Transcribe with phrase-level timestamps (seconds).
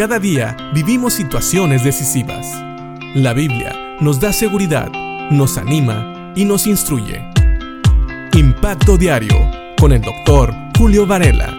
[0.00, 2.46] Cada día vivimos situaciones decisivas.
[3.14, 4.90] La Biblia nos da seguridad,
[5.30, 7.22] nos anima y nos instruye.
[8.32, 9.36] Impacto Diario
[9.78, 11.54] con el doctor Julio Varela.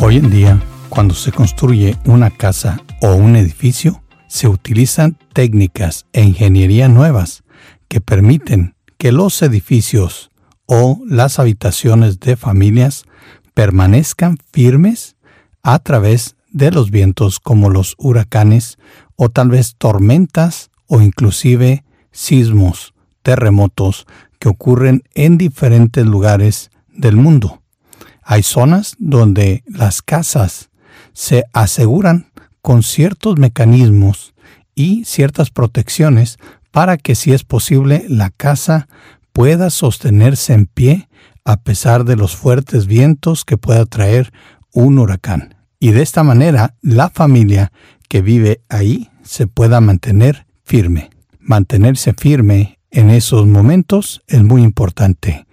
[0.00, 6.22] Hoy en día, cuando se construye una casa o un edificio, se utilizan técnicas e
[6.24, 7.42] ingeniería nuevas
[7.88, 10.30] que permiten que los edificios
[10.64, 13.04] o las habitaciones de familias
[13.60, 15.16] permanezcan firmes
[15.62, 18.78] a través de los vientos como los huracanes
[19.16, 24.06] o tal vez tormentas o inclusive sismos, terremotos
[24.38, 27.60] que ocurren en diferentes lugares del mundo.
[28.22, 30.70] Hay zonas donde las casas
[31.12, 32.32] se aseguran
[32.62, 34.32] con ciertos mecanismos
[34.74, 36.38] y ciertas protecciones
[36.70, 38.88] para que si es posible la casa
[39.34, 41.10] pueda sostenerse en pie
[41.44, 44.32] a pesar de los fuertes vientos que pueda traer
[44.72, 45.54] un huracán.
[45.78, 47.72] Y de esta manera la familia
[48.08, 51.10] que vive ahí se pueda mantener firme.
[51.38, 55.46] Mantenerse firme en esos momentos es muy importante.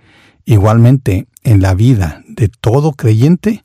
[0.46, 3.64] Igualmente, en la vida de todo creyente,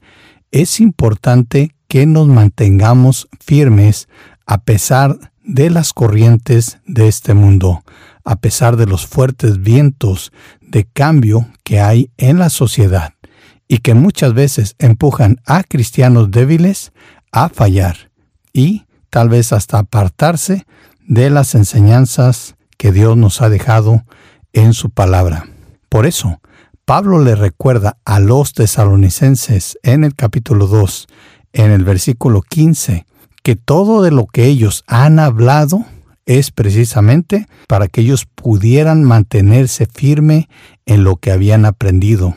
[0.50, 4.08] es importante que nos mantengamos firmes
[4.46, 7.82] a pesar de las corrientes de este mundo,
[8.24, 10.32] a pesar de los fuertes vientos
[10.72, 13.14] de cambio que hay en la sociedad
[13.68, 16.92] y que muchas veces empujan a cristianos débiles
[17.30, 18.10] a fallar
[18.52, 20.66] y tal vez hasta apartarse
[21.06, 24.02] de las enseñanzas que Dios nos ha dejado
[24.54, 25.46] en su palabra.
[25.88, 26.40] Por eso,
[26.86, 31.06] Pablo le recuerda a los tesalonicenses en el capítulo 2,
[31.52, 33.06] en el versículo 15,
[33.42, 35.84] que todo de lo que ellos han hablado
[36.26, 40.48] es precisamente para que ellos pudieran mantenerse firme
[40.86, 42.36] en lo que habían aprendido.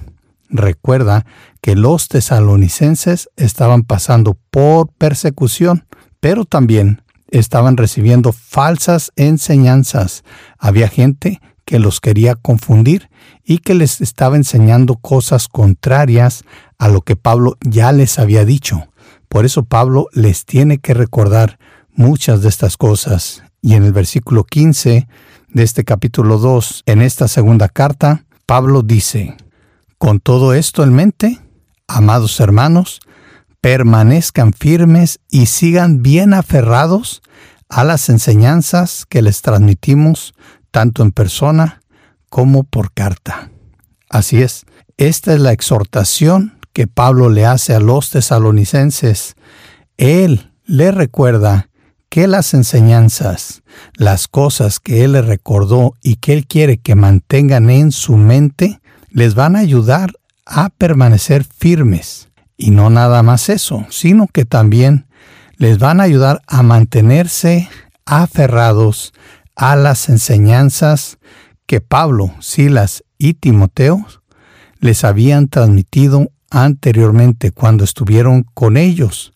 [0.50, 1.26] Recuerda
[1.62, 5.86] que los tesalonicenses estaban pasando por persecución,
[6.20, 10.24] pero también estaban recibiendo falsas enseñanzas.
[10.58, 13.10] Había gente que los quería confundir
[13.44, 16.44] y que les estaba enseñando cosas contrarias
[16.78, 18.88] a lo que Pablo ya les había dicho.
[19.28, 21.58] Por eso Pablo les tiene que recordar
[21.92, 23.44] muchas de estas cosas.
[23.66, 25.08] Y en el versículo 15
[25.50, 29.36] de este capítulo 2, en esta segunda carta, Pablo dice,
[29.98, 31.40] Con todo esto en mente,
[31.88, 33.00] amados hermanos,
[33.62, 37.24] permanezcan firmes y sigan bien aferrados
[37.68, 40.36] a las enseñanzas que les transmitimos
[40.70, 41.82] tanto en persona
[42.30, 43.50] como por carta.
[44.12, 44.66] Así es,
[44.98, 49.34] esta es la exhortación que Pablo le hace a los tesalonicenses.
[49.98, 51.70] Él le recuerda
[52.16, 53.62] que las enseñanzas,
[53.98, 58.80] las cosas que Él le recordó y que Él quiere que mantengan en su mente,
[59.10, 60.14] les van a ayudar
[60.46, 62.30] a permanecer firmes.
[62.56, 65.08] Y no nada más eso, sino que también
[65.58, 67.68] les van a ayudar a mantenerse
[68.06, 69.12] aferrados
[69.58, 71.18] a las enseñanzas
[71.66, 74.06] que Pablo, Silas y Timoteo
[74.80, 79.34] les habían transmitido anteriormente cuando estuvieron con ellos,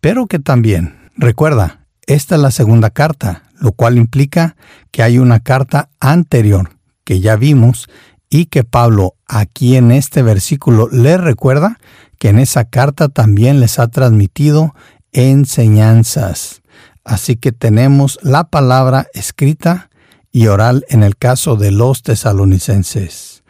[0.00, 4.56] pero que también, recuerda, esta es la segunda carta, lo cual implica
[4.90, 6.70] que hay una carta anterior
[7.04, 7.88] que ya vimos
[8.30, 11.78] y que Pablo aquí en este versículo le recuerda
[12.18, 14.74] que en esa carta también les ha transmitido
[15.12, 16.62] enseñanzas.
[17.04, 19.90] Así que tenemos la palabra escrita
[20.32, 23.44] y oral en el caso de los tesalonicenses.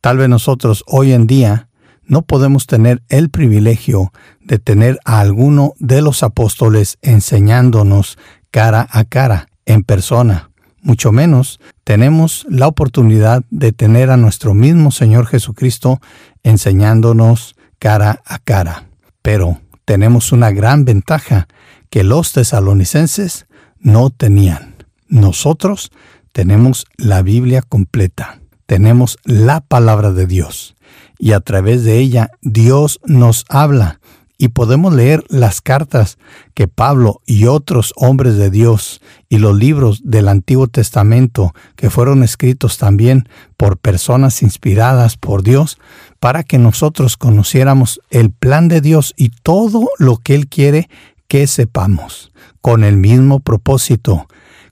[0.00, 1.68] Tal vez nosotros hoy en día
[2.10, 8.18] no podemos tener el privilegio de tener a alguno de los apóstoles enseñándonos
[8.50, 10.50] cara a cara, en persona.
[10.82, 16.00] Mucho menos tenemos la oportunidad de tener a nuestro mismo Señor Jesucristo
[16.42, 18.88] enseñándonos cara a cara.
[19.22, 21.46] Pero tenemos una gran ventaja
[21.90, 23.46] que los tesalonicenses
[23.78, 24.74] no tenían.
[25.06, 25.92] Nosotros
[26.32, 30.74] tenemos la Biblia completa, tenemos la palabra de Dios
[31.20, 34.00] y a través de ella Dios nos habla.
[34.38, 36.16] Y podemos leer las cartas
[36.54, 42.22] que Pablo y otros hombres de Dios y los libros del Antiguo Testamento que fueron
[42.22, 43.28] escritos también
[43.58, 45.78] por personas inspiradas por Dios
[46.20, 50.88] para que nosotros conociéramos el plan de Dios y todo lo que Él quiere
[51.28, 52.32] que sepamos,
[52.62, 54.26] con el mismo propósito,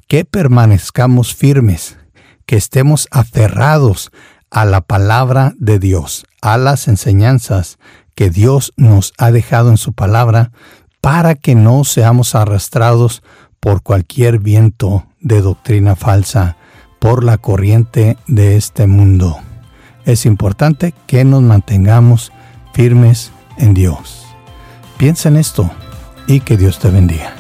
[0.09, 1.99] que permanezcamos firmes,
[2.47, 4.11] que estemos aferrados
[4.51, 7.79] a la palabra de Dios, a las enseñanzas
[8.15, 10.51] que Dios nos ha dejado en su palabra,
[11.01, 13.23] para que no seamos arrastrados
[13.61, 16.57] por cualquier viento de doctrina falsa,
[16.99, 19.39] por la corriente de este mundo.
[20.05, 22.33] Es importante que nos mantengamos
[22.73, 24.27] firmes en Dios.
[24.97, 25.71] Piensa en esto
[26.27, 27.38] y que Dios te bendiga.